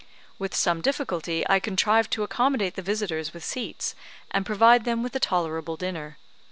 [0.39, 3.93] With some difficulty I contrived to accommodate the visitors with seats,
[4.31, 6.17] and provide them with a tolerable dinner.